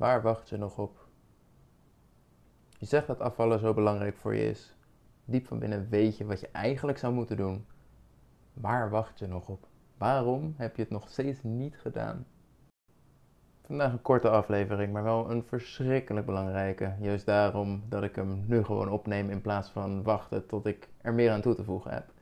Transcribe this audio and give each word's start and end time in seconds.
Waar 0.00 0.22
wacht 0.22 0.48
je 0.48 0.56
nog 0.56 0.78
op? 0.78 1.06
Je 2.78 2.86
zegt 2.86 3.06
dat 3.06 3.20
afvallen 3.20 3.58
zo 3.58 3.74
belangrijk 3.74 4.16
voor 4.16 4.34
je 4.34 4.48
is. 4.48 4.74
Diep 5.24 5.46
van 5.46 5.58
binnen 5.58 5.88
weet 5.88 6.16
je 6.16 6.24
wat 6.24 6.40
je 6.40 6.48
eigenlijk 6.52 6.98
zou 6.98 7.12
moeten 7.12 7.36
doen. 7.36 7.66
Waar 8.52 8.90
wacht 8.90 9.18
je 9.18 9.26
nog 9.26 9.48
op? 9.48 9.66
Waarom 9.98 10.54
heb 10.56 10.76
je 10.76 10.82
het 10.82 10.90
nog 10.90 11.08
steeds 11.08 11.42
niet 11.42 11.78
gedaan? 11.78 12.26
Vandaag 13.66 13.92
een 13.92 14.02
korte 14.02 14.30
aflevering, 14.30 14.92
maar 14.92 15.02
wel 15.02 15.30
een 15.30 15.44
verschrikkelijk 15.44 16.26
belangrijke. 16.26 16.94
Juist 17.00 17.26
daarom 17.26 17.82
dat 17.88 18.02
ik 18.02 18.14
hem 18.14 18.44
nu 18.46 18.64
gewoon 18.64 18.88
opneem 18.88 19.30
in 19.30 19.40
plaats 19.40 19.70
van 19.70 20.02
wachten 20.02 20.46
tot 20.46 20.66
ik 20.66 20.88
er 21.00 21.14
meer 21.14 21.30
aan 21.30 21.40
toe 21.40 21.54
te 21.54 21.64
voegen 21.64 21.92
heb. 21.92 22.12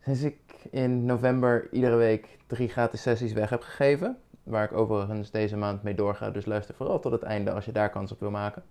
Sinds 0.00 0.22
ik 0.22 0.66
in 0.70 1.04
november 1.04 1.72
iedere 1.72 1.96
week 1.96 2.38
drie 2.46 2.68
gratis 2.68 3.02
sessies 3.02 3.32
weg 3.32 3.50
heb 3.50 3.62
gegeven, 3.62 4.18
waar 4.42 4.64
ik 4.64 4.72
overigens 4.72 5.30
deze 5.30 5.56
maand 5.56 5.82
mee 5.82 5.94
doorga, 5.94 6.30
dus 6.30 6.44
luister 6.44 6.74
vooral 6.74 7.00
tot 7.00 7.12
het 7.12 7.22
einde 7.22 7.52
als 7.52 7.64
je 7.64 7.72
daar 7.72 7.90
kans 7.90 8.12
op 8.12 8.20
wil 8.20 8.30
maken, 8.30 8.62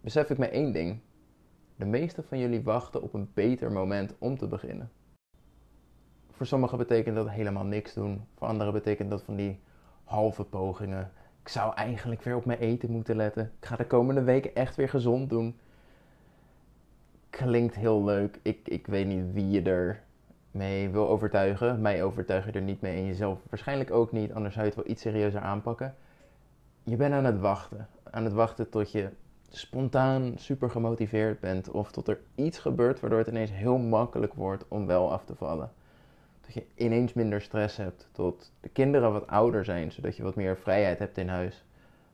besef 0.00 0.30
ik 0.30 0.38
me 0.38 0.46
één 0.46 0.72
ding. 0.72 1.00
De 1.76 1.84
meeste 1.84 2.22
van 2.22 2.38
jullie 2.38 2.62
wachten 2.62 3.02
op 3.02 3.14
een 3.14 3.30
beter 3.34 3.72
moment 3.72 4.14
om 4.18 4.38
te 4.38 4.46
beginnen. 4.46 4.90
Voor 6.30 6.46
sommigen 6.46 6.78
betekent 6.78 7.16
dat 7.16 7.30
helemaal 7.30 7.64
niks 7.64 7.94
doen, 7.94 8.26
voor 8.34 8.46
anderen 8.48 8.72
betekent 8.72 9.10
dat 9.10 9.22
van 9.22 9.36
die 9.36 9.60
halve 10.04 10.44
pogingen. 10.44 11.10
Ik 11.42 11.48
zou 11.48 11.74
eigenlijk 11.74 12.22
weer 12.22 12.36
op 12.36 12.44
mijn 12.44 12.58
eten 12.58 12.90
moeten 12.90 13.16
letten. 13.16 13.52
Ik 13.60 13.66
ga 13.66 13.76
de 13.76 13.86
komende 13.86 14.22
weken 14.22 14.54
echt 14.54 14.76
weer 14.76 14.88
gezond 14.88 15.30
doen. 15.30 15.58
Klinkt 17.30 17.74
heel 17.74 18.04
leuk. 18.04 18.38
Ik, 18.42 18.68
ik 18.68 18.86
weet 18.86 19.06
niet 19.06 19.32
wie 19.32 19.50
je 19.50 19.62
er 19.62 20.02
mee 20.52 20.88
wil 20.90 21.08
overtuigen. 21.08 21.80
Mij 21.80 22.04
overtuig 22.04 22.44
je 22.46 22.52
er 22.52 22.62
niet 22.62 22.80
mee 22.80 22.96
en 22.96 23.06
jezelf 23.06 23.38
waarschijnlijk 23.48 23.90
ook 23.90 24.12
niet, 24.12 24.32
anders 24.32 24.54
zou 24.54 24.66
je 24.66 24.72
het 24.72 24.82
wel 24.82 24.92
iets 24.92 25.02
serieuzer 25.02 25.40
aanpakken. 25.40 25.94
Je 26.82 26.96
bent 26.96 27.14
aan 27.14 27.24
het 27.24 27.40
wachten. 27.40 27.88
Aan 28.10 28.24
het 28.24 28.32
wachten 28.32 28.68
tot 28.68 28.92
je 28.92 29.08
spontaan 29.48 30.32
super 30.36 30.70
gemotiveerd 30.70 31.40
bent 31.40 31.70
of 31.70 31.92
tot 31.92 32.08
er 32.08 32.20
iets 32.34 32.58
gebeurt 32.58 33.00
waardoor 33.00 33.18
het 33.18 33.28
ineens 33.28 33.50
heel 33.50 33.78
makkelijk 33.78 34.34
wordt 34.34 34.64
om 34.68 34.86
wel 34.86 35.12
af 35.12 35.24
te 35.24 35.34
vallen. 35.34 35.72
Dat 36.40 36.54
je 36.54 36.66
ineens 36.74 37.12
minder 37.12 37.40
stress 37.40 37.76
hebt, 37.76 38.08
tot 38.12 38.52
de 38.60 38.68
kinderen 38.68 39.12
wat 39.12 39.26
ouder 39.26 39.64
zijn, 39.64 39.92
zodat 39.92 40.16
je 40.16 40.22
wat 40.22 40.34
meer 40.34 40.56
vrijheid 40.56 40.98
hebt 40.98 41.18
in 41.18 41.28
huis. 41.28 41.64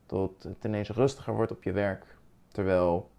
Tot 0.06 0.42
het 0.42 0.64
ineens 0.64 0.90
rustiger 0.90 1.34
wordt 1.34 1.52
op 1.52 1.62
je 1.62 1.72
werk. 1.72 2.16
Terwijl, 2.48 3.10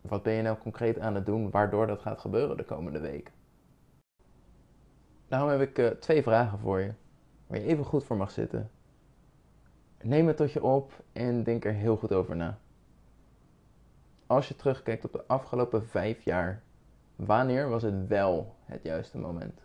wat 0.00 0.22
ben 0.22 0.32
je 0.32 0.42
nou 0.42 0.56
concreet 0.58 0.98
aan 0.98 1.14
het 1.14 1.26
doen 1.26 1.50
waardoor 1.50 1.86
dat 1.86 2.00
gaat 2.00 2.20
gebeuren 2.20 2.56
de 2.56 2.64
komende 2.64 3.00
weken? 3.00 3.39
Daarom 5.30 5.48
heb 5.48 5.60
ik 5.60 5.78
uh, 5.78 5.88
twee 5.88 6.22
vragen 6.22 6.58
voor 6.58 6.80
je, 6.80 6.92
waar 7.46 7.58
je 7.58 7.64
even 7.64 7.84
goed 7.84 8.04
voor 8.04 8.16
mag 8.16 8.30
zitten. 8.30 8.70
Neem 10.02 10.26
het 10.26 10.36
tot 10.36 10.52
je 10.52 10.62
op 10.62 10.92
en 11.12 11.42
denk 11.42 11.64
er 11.64 11.72
heel 11.72 11.96
goed 11.96 12.12
over 12.12 12.36
na. 12.36 12.58
Als 14.26 14.48
je 14.48 14.56
terugkijkt 14.56 15.04
op 15.04 15.12
de 15.12 15.26
afgelopen 15.26 15.86
vijf 15.86 16.24
jaar, 16.24 16.62
wanneer 17.16 17.68
was 17.68 17.82
het 17.82 18.06
wel 18.06 18.54
het 18.64 18.82
juiste 18.82 19.18
moment? 19.18 19.60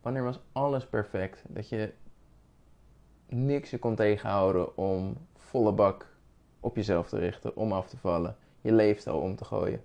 Wanneer 0.00 0.24
was 0.24 0.40
alles 0.52 0.86
perfect? 0.86 1.42
Dat 1.48 1.68
je 1.68 1.92
niks 3.26 3.70
je 3.70 3.78
kon 3.78 3.94
tegenhouden 3.94 4.76
om 4.76 5.16
volle 5.34 5.72
bak 5.72 6.06
op 6.60 6.76
jezelf 6.76 7.08
te 7.08 7.18
richten, 7.18 7.56
om 7.56 7.72
af 7.72 7.88
te 7.88 7.96
vallen, 7.96 8.36
je 8.60 8.72
leefstijl 8.72 9.18
om 9.18 9.36
te 9.36 9.44
gooien. 9.44 9.82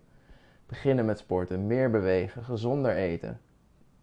Beginnen 0.65 1.05
met 1.05 1.19
sporten, 1.19 1.67
meer 1.67 1.91
bewegen, 1.91 2.43
gezonder 2.43 2.95
eten. 2.95 3.39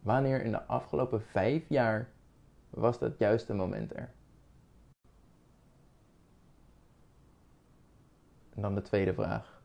Wanneer 0.02 0.44
in 0.44 0.50
de 0.50 0.62
afgelopen 0.62 1.22
vijf 1.22 1.68
jaar 1.68 2.08
was 2.70 2.98
dat 2.98 3.18
juiste 3.18 3.54
moment 3.54 3.96
er? 3.96 4.12
En 8.54 8.62
dan 8.62 8.74
de 8.74 8.82
tweede 8.82 9.14
vraag. 9.14 9.62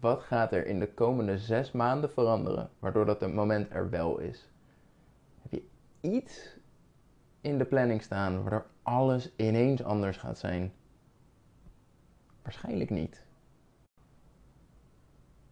Wat 0.00 0.22
gaat 0.22 0.52
er 0.52 0.66
in 0.66 0.78
de 0.78 0.94
komende 0.94 1.38
zes 1.38 1.72
maanden 1.72 2.10
veranderen, 2.10 2.70
waardoor 2.78 3.06
dat 3.06 3.32
moment 3.32 3.70
er 3.70 3.90
wel 3.90 4.18
is? 4.18 4.50
Heb 5.42 5.52
je 5.52 5.68
iets 6.00 6.56
in 7.40 7.58
de 7.58 7.64
planning 7.64 8.02
staan 8.02 8.42
waardoor 8.42 8.66
alles 8.82 9.32
ineens 9.36 9.82
anders 9.82 10.16
gaat 10.16 10.38
zijn? 10.38 10.72
Waarschijnlijk 12.42 12.90
niet. 12.90 13.26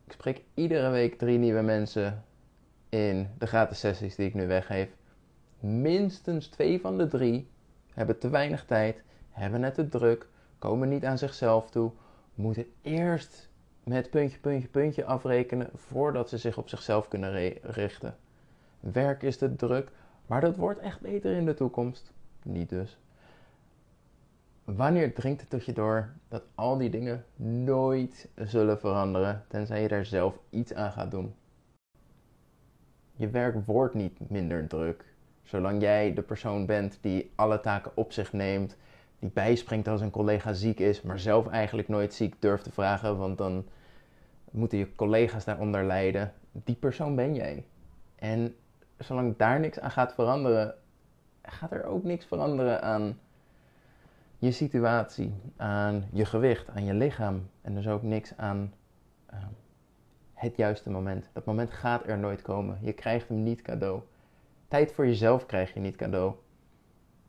Ik 0.05 0.12
spreek 0.12 0.43
iedere 0.55 0.91
week 0.91 1.19
drie 1.19 1.39
nieuwe 1.39 1.62
mensen 1.62 2.25
in 2.91 3.28
de 3.39 3.47
gratis 3.47 3.78
sessies 3.78 4.17
die 4.17 4.27
ik 4.27 4.34
nu 4.34 4.47
weggeef. 4.47 4.89
Minstens 5.61 6.47
twee 6.47 6.81
van 6.81 6.99
de 6.99 7.09
drie 7.09 7.49
hebben 7.95 8.19
te 8.19 8.28
weinig 8.28 8.65
tijd, 8.65 9.03
hebben 9.31 9.62
het 9.62 9.75
te 9.75 9.89
druk, 9.89 10.27
komen 10.59 10.89
niet 10.89 11.05
aan 11.05 11.19
zichzelf 11.19 11.71
toe, 11.71 11.91
moeten 12.34 12.67
eerst 12.83 13.49
met 13.84 14.11
puntje, 14.11 14.39
puntje, 14.39 14.69
puntje 14.69 15.05
afrekenen 15.05 15.71
voordat 15.75 16.29
ze 16.29 16.39
zich 16.39 16.59
op 16.59 16.69
zichzelf 16.69 17.09
kunnen 17.09 17.59
richten. 17.62 18.17
Werk 18.81 19.23
is 19.23 19.37
te 19.37 19.56
druk, 19.56 19.91
maar 20.27 20.41
dat 20.41 20.56
wordt 20.56 20.81
echt 20.81 21.00
beter 21.00 21.37
in 21.37 21.45
de 21.45 21.55
toekomst. 21.55 22.12
Niet 22.43 22.69
dus. 22.69 22.99
Wanneer 24.65 25.15
dringt 25.15 25.41
het 25.41 25.50
tot 25.50 25.65
je 25.65 25.73
door 25.73 26.12
dat 26.29 26.43
al 26.55 26.79
die 26.79 26.91
dingen 26.91 27.25
nooit 27.37 28.29
zullen 28.34 28.79
veranderen, 28.79 29.45
tenzij 29.49 29.83
je 29.83 29.89
daar 29.89 30.05
zelf 30.05 30.39
iets 30.50 30.75
aan 30.75 30.93
gaat 30.93 31.11
doen? 31.11 31.34
Je 33.20 33.28
werk 33.28 33.66
wordt 33.66 33.94
niet 33.94 34.31
minder 34.31 34.66
druk. 34.66 35.04
Zolang 35.42 35.81
jij 35.81 36.14
de 36.14 36.22
persoon 36.22 36.66
bent 36.66 36.98
die 37.00 37.31
alle 37.34 37.60
taken 37.60 37.92
op 37.94 38.12
zich 38.12 38.32
neemt, 38.32 38.76
die 39.19 39.31
bijspringt 39.31 39.88
als 39.88 40.00
een 40.00 40.10
collega 40.10 40.53
ziek 40.53 40.81
is, 40.81 41.03
maar 41.03 41.19
zelf 41.19 41.48
eigenlijk 41.48 41.88
nooit 41.88 42.14
ziek 42.14 42.34
durft 42.38 42.64
te 42.64 42.72
vragen, 42.72 43.19
want 43.19 43.38
dan 43.38 43.66
moeten 44.50 44.78
je 44.78 44.94
collega's 44.94 45.44
daaronder 45.44 45.84
lijden. 45.84 46.32
Die 46.53 46.75
persoon 46.75 47.14
ben 47.16 47.34
jij. 47.34 47.64
En 48.16 48.54
zolang 48.98 49.37
daar 49.37 49.60
niks 49.60 49.81
aan 49.81 49.91
gaat 49.91 50.14
veranderen, 50.14 50.75
gaat 51.42 51.72
er 51.72 51.84
ook 51.84 52.04
niks 52.04 52.26
veranderen 52.26 52.82
aan 52.82 53.19
je 54.38 54.50
situatie, 54.50 55.34
aan 55.56 56.04
je 56.12 56.25
gewicht, 56.25 56.69
aan 56.69 56.84
je 56.84 56.94
lichaam. 56.94 57.48
En 57.62 57.75
dus 57.75 57.88
ook 57.88 58.02
niks 58.02 58.32
aan 58.37 58.72
uh, 59.32 59.38
het 60.41 60.56
juiste 60.56 60.91
moment. 60.91 61.28
Dat 61.33 61.45
moment 61.45 61.71
gaat 61.71 62.06
er 62.06 62.19
nooit 62.19 62.43
komen. 62.43 62.78
Je 62.81 62.93
krijgt 62.93 63.28
hem 63.28 63.43
niet 63.43 63.62
cadeau. 63.62 64.01
Tijd 64.69 64.93
voor 64.93 65.06
jezelf 65.06 65.47
krijg 65.47 65.75
je 65.75 65.81
niet 65.81 65.97
cadeau. 65.97 66.34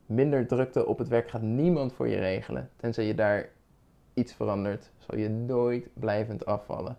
Minder 0.06 0.48
drukte 0.48 0.86
op 0.86 0.98
het 0.98 1.08
werk 1.08 1.30
gaat 1.30 1.42
niemand 1.42 1.94
voor 1.94 2.08
je 2.08 2.20
regelen. 2.20 2.70
Tenzij 2.76 3.06
je 3.06 3.16
daar 3.16 3.50
iets 4.14 4.34
verandert, 4.34 4.92
zal 4.98 5.18
je 5.18 5.30
nooit 5.30 5.90
blijvend 5.94 6.46
afvallen. 6.46 6.98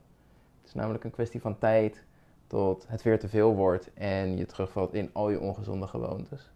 Het 0.61 0.67
is 0.67 0.75
namelijk 0.75 1.05
een 1.05 1.11
kwestie 1.11 1.41
van 1.41 1.59
tijd 1.59 2.05
tot 2.47 2.89
het 2.89 3.03
weer 3.03 3.19
te 3.19 3.28
veel 3.28 3.55
wordt 3.55 3.93
en 3.95 4.37
je 4.37 4.47
terugvalt 4.47 4.95
in 4.95 5.11
al 5.12 5.31
je 5.31 5.41
ongezonde 5.41 5.87
gewoontes. 5.87 6.51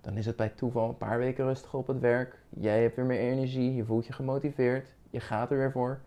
Dan 0.00 0.16
is 0.16 0.26
het 0.26 0.36
bij 0.36 0.48
toeval 0.48 0.88
een 0.88 0.96
paar 0.96 1.18
weken 1.18 1.44
rustig 1.44 1.74
op 1.74 1.86
het 1.86 2.00
werk. 2.00 2.38
Jij 2.48 2.82
hebt 2.82 2.96
weer 2.96 3.04
meer 3.04 3.20
energie, 3.20 3.74
je 3.74 3.84
voelt 3.84 4.06
je 4.06 4.12
gemotiveerd, 4.12 4.94
je 5.10 5.20
gaat 5.20 5.50
er 5.50 5.56
weer 5.56 5.72
voor. 5.72 6.00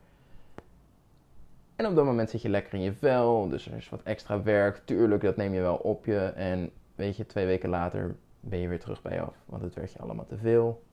En 1.76 1.86
op 1.86 1.96
dat 1.96 2.06
moment 2.06 2.30
zit 2.30 2.42
je 2.42 2.50
lekker 2.50 2.74
in 2.74 2.82
je 2.82 2.94
vel, 2.94 3.50
dus 3.50 3.68
er 3.68 3.78
is 3.78 3.90
wat 3.90 4.04
extra 4.04 4.44
werk. 4.44 4.82
Tuurlijk, 4.86 5.22
dat 5.22 5.36
neem 5.36 5.54
je 5.54 5.62
wel 5.62 5.76
op 5.76 6.06
je. 6.06 6.20
En 6.20 6.72
weet 6.96 7.18
je, 7.18 7.26
twee 7.26 7.46
weken 7.46 7.70
later 7.70 8.16
ben 8.40 8.60
je 8.60 8.68
weer 8.68 8.80
terug 8.80 9.02
bij 9.02 9.14
je 9.14 9.22
af. 9.22 9.36
Want 9.46 9.62
het 9.62 9.74
werd 9.74 9.92
je 9.92 10.00
allemaal 10.00 10.26
te 10.26 10.38
veel. 10.38 10.84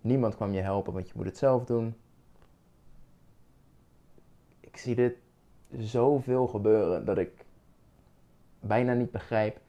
Niemand 0.00 0.34
kwam 0.34 0.52
je 0.52 0.60
helpen, 0.60 0.92
want 0.92 1.06
je 1.06 1.12
moet 1.16 1.26
het 1.26 1.38
zelf 1.38 1.64
doen. 1.64 1.94
Ik 4.60 4.76
zie 4.76 4.94
dit 4.94 5.16
zoveel 5.78 6.46
gebeuren 6.46 7.04
dat 7.04 7.18
ik 7.18 7.44
bijna 8.60 8.92
niet 8.92 9.10
begrijp 9.10 9.60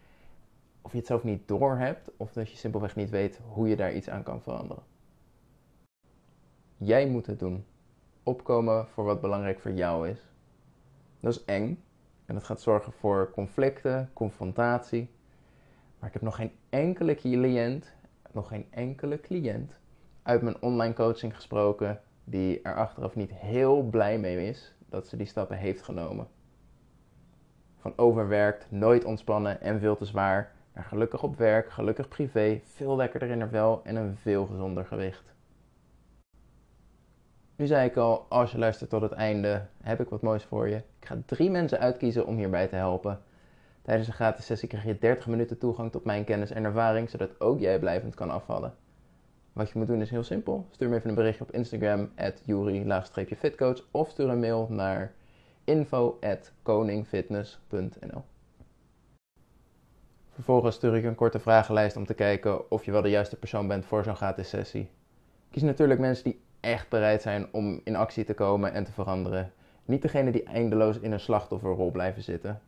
of 0.81 0.91
je 0.91 0.97
het 0.97 1.07
zelf 1.07 1.23
niet 1.23 1.47
door 1.47 1.77
hebt 1.77 2.11
of 2.17 2.33
dat 2.33 2.49
je 2.49 2.57
simpelweg 2.57 2.95
niet 2.95 3.09
weet 3.09 3.39
hoe 3.47 3.67
je 3.67 3.75
daar 3.75 3.93
iets 3.93 4.09
aan 4.09 4.23
kan 4.23 4.41
veranderen. 4.41 4.83
Jij 6.77 7.07
moet 7.07 7.25
het 7.25 7.39
doen. 7.39 7.65
Opkomen 8.23 8.87
voor 8.87 9.03
wat 9.03 9.21
belangrijk 9.21 9.59
voor 9.59 9.71
jou 9.71 10.09
is. 10.09 10.30
Dat 11.21 11.33
is 11.33 11.45
eng 11.45 11.83
en 12.25 12.33
dat 12.33 12.43
gaat 12.43 12.61
zorgen 12.61 12.93
voor 12.93 13.31
conflicten, 13.31 14.09
confrontatie. 14.13 15.09
Maar 15.99 16.07
ik 16.07 16.13
heb 16.13 16.21
nog 16.21 16.35
geen 16.35 16.51
enkele 16.69 17.15
cliënt, 17.15 17.93
nog 18.31 18.47
geen 18.47 18.65
enkele 18.69 19.19
cliënt 19.19 19.79
uit 20.23 20.41
mijn 20.41 20.61
online 20.61 20.93
coaching 20.93 21.35
gesproken 21.35 22.01
die 22.23 22.61
er 22.61 22.75
achteraf 22.75 23.15
niet 23.15 23.31
heel 23.33 23.81
blij 23.81 24.19
mee 24.19 24.47
is 24.47 24.75
dat 24.89 25.07
ze 25.07 25.17
die 25.17 25.25
stappen 25.25 25.57
heeft 25.57 25.81
genomen. 25.81 26.27
Van 27.77 27.93
overwerkt, 27.95 28.71
nooit 28.71 29.03
ontspannen 29.05 29.61
en 29.61 29.79
veel 29.79 29.95
te 29.95 30.05
zwaar, 30.05 30.51
naar 30.73 30.83
gelukkig 30.83 31.23
op 31.23 31.37
werk, 31.37 31.69
gelukkig 31.69 32.07
privé, 32.07 32.61
veel 32.63 32.95
lekkerder 32.95 33.29
in 33.29 33.39
haar 33.39 33.49
vel 33.49 33.81
en 33.83 33.95
een 33.95 34.17
veel 34.17 34.45
gezonder 34.45 34.85
gewicht. 34.85 35.33
Nu 37.61 37.67
zei 37.67 37.89
ik 37.89 37.97
al, 37.97 38.25
als 38.29 38.51
je 38.51 38.57
luistert 38.57 38.89
tot 38.89 39.01
het 39.01 39.11
einde, 39.11 39.65
heb 39.81 39.99
ik 39.99 40.09
wat 40.09 40.21
moois 40.21 40.43
voor 40.43 40.67
je. 40.67 40.75
Ik 40.75 41.05
ga 41.05 41.17
drie 41.25 41.49
mensen 41.49 41.79
uitkiezen 41.79 42.25
om 42.25 42.37
hierbij 42.37 42.67
te 42.67 42.75
helpen. 42.75 43.19
Tijdens 43.81 44.07
een 44.07 44.13
gratis 44.13 44.45
sessie 44.45 44.67
krijg 44.67 44.83
je 44.83 44.97
30 44.97 45.27
minuten 45.27 45.57
toegang 45.57 45.91
tot 45.91 46.05
mijn 46.05 46.23
kennis 46.23 46.51
en 46.51 46.63
ervaring, 46.63 47.09
zodat 47.09 47.41
ook 47.41 47.59
jij 47.59 47.79
blijvend 47.79 48.15
kan 48.15 48.29
afvallen. 48.29 48.73
Wat 49.53 49.69
je 49.69 49.77
moet 49.77 49.87
doen 49.87 50.01
is 50.01 50.09
heel 50.09 50.23
simpel. 50.23 50.65
Stuur 50.71 50.89
me 50.89 50.95
even 50.95 51.09
een 51.09 51.15
berichtje 51.15 51.43
op 51.43 51.51
Instagram, 51.51 52.11
at 52.15 52.41
fitcoach 53.37 53.87
of 53.91 54.09
stuur 54.09 54.29
een 54.29 54.39
mail 54.39 54.67
naar 54.69 55.13
info.koningfitness.nl 55.63 58.23
Vervolgens 60.29 60.75
stuur 60.75 60.95
ik 60.95 61.03
een 61.03 61.15
korte 61.15 61.39
vragenlijst 61.39 61.95
om 61.95 62.05
te 62.05 62.13
kijken 62.13 62.71
of 62.71 62.85
je 62.85 62.91
wel 62.91 63.01
de 63.01 63.09
juiste 63.09 63.35
persoon 63.35 63.67
bent 63.67 63.85
voor 63.85 64.03
zo'n 64.03 64.15
gratis 64.15 64.49
sessie. 64.49 64.89
Kies 65.51 65.61
natuurlijk 65.61 65.99
mensen 65.99 66.23
die 66.23 66.41
echt 66.61 66.89
bereid 66.89 67.21
zijn 67.21 67.47
om 67.51 67.81
in 67.83 67.95
actie 67.95 68.23
te 68.23 68.33
komen 68.33 68.73
en 68.73 68.83
te 68.83 68.91
veranderen. 68.91 69.53
Niet 69.85 70.01
degene 70.01 70.31
die 70.31 70.43
eindeloos 70.43 70.99
in 70.99 71.11
een 71.11 71.19
slachtofferrol 71.19 71.91
blijven 71.91 72.23
zitten. 72.23 72.61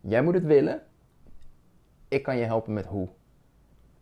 Jij 0.00 0.22
moet 0.22 0.34
het 0.34 0.44
willen. 0.44 0.82
Ik 2.08 2.22
kan 2.22 2.36
je 2.36 2.44
helpen 2.44 2.72
met 2.72 2.86
hoe. 2.86 3.08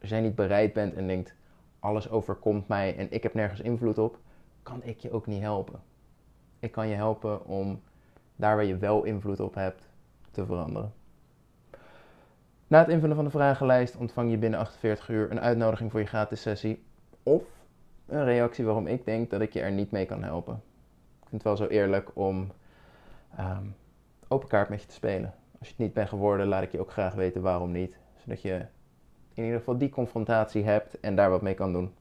Als 0.01 0.11
jij 0.11 0.21
niet 0.21 0.35
bereid 0.35 0.73
bent 0.73 0.95
en 0.95 1.07
denkt, 1.07 1.35
alles 1.79 2.11
overkomt 2.11 2.69
mij 2.69 2.97
en 2.97 3.07
ik 3.11 3.23
heb 3.23 3.35
nergens 3.35 3.61
invloed 3.61 3.99
op, 3.99 4.19
kan 4.63 4.83
ik 4.83 5.01
je 5.01 5.11
ook 5.11 5.27
niet 5.27 5.43
helpen. 5.43 5.81
Ik 6.59 6.73
kan 6.73 6.89
je 6.89 6.95
helpen 6.95 7.47
om 7.47 7.83
daar 8.37 8.57
waar 8.57 8.65
je 8.65 8.77
wel 8.77 9.05
invloed 9.05 9.41
op 9.41 9.55
hebt 9.55 9.89
te 10.31 10.47
veranderen. 10.47 10.93
Na 12.67 12.79
het 12.79 12.89
invullen 12.89 13.17
van 13.17 13.25
de 13.25 13.31
vragenlijst 13.31 13.97
ontvang 13.97 14.31
je 14.31 14.39
binnen 14.39 14.61
48 14.61 15.09
uur 15.09 15.31
een 15.31 15.41
uitnodiging 15.41 15.91
voor 15.91 16.01
je 16.01 16.07
gratis 16.07 16.43
sessie 16.43 16.85
of 17.23 17.43
een 18.07 18.25
reactie 18.25 18.65
waarom 18.65 18.87
ik 18.87 19.05
denk 19.05 19.31
dat 19.31 19.41
ik 19.41 19.53
je 19.53 19.61
er 19.61 19.73
niet 19.73 19.91
mee 19.91 20.07
kan 20.07 20.23
helpen. 20.23 20.55
Ik 21.23 21.29
vind 21.29 21.33
het 21.33 21.43
wel 21.43 21.57
zo 21.57 21.67
eerlijk 21.67 22.11
om 22.15 22.53
um, 23.39 23.75
open 24.29 24.49
kaart 24.49 24.69
met 24.69 24.81
je 24.81 24.87
te 24.87 24.95
spelen. 24.95 25.35
Als 25.59 25.69
je 25.69 25.75
het 25.75 25.85
niet 25.85 25.93
bent 25.93 26.09
geworden, 26.09 26.47
laat 26.47 26.63
ik 26.63 26.73
je 26.73 26.81
ook 26.81 26.93
graag 26.93 27.15
weten 27.15 27.43
waarom 27.43 27.73
niet. 27.73 27.97
Zodat 28.17 28.43
je 28.43 28.67
in 29.35 29.45
ieder 29.45 29.59
geval 29.59 29.79
die 29.79 29.89
confrontatie 29.89 30.65
hebt 30.65 31.01
en 31.01 31.17
daar 31.17 31.31
wat 31.31 31.43
mee 31.43 31.55
kan 31.55 31.73
doen. 31.73 31.95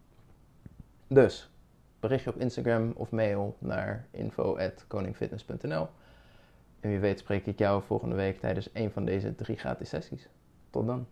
Dus, 1.08 1.52
berichtje 2.00 2.30
op 2.30 2.40
Instagram 2.40 2.92
of 2.96 3.12
mail 3.12 3.56
naar 3.60 4.08
info.koningfitness.nl 4.12 5.88
En 6.80 6.90
wie 6.90 7.00
weet 7.00 7.20
spreek 7.20 7.46
ik 7.46 7.60
jou 7.60 7.84
volgende 7.84 8.16
week 8.16 8.40
tijdens 8.40 8.70
een 8.74 8.92
van 8.92 9.06
deze 9.06 9.36
drie 9.36 9.58
gratis 9.58 9.90
sessies. 9.90 10.30
Tot 10.70 10.88
dan. 10.88 11.08